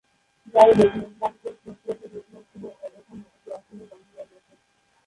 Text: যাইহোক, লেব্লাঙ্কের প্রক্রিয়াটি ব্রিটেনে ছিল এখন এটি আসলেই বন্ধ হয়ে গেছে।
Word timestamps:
যাইহোক, 0.53 0.91
লেব্লাঙ্কের 0.95 1.53
প্রক্রিয়াটি 1.61 2.05
ব্রিটেনে 2.11 2.41
ছিল 2.49 2.63
এখন 2.97 3.17
এটি 3.29 3.49
আসলেই 3.57 3.87
বন্ধ 3.91 4.05
হয়ে 4.15 4.27
গেছে। 4.31 4.53